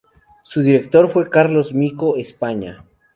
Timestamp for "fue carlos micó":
1.09-2.17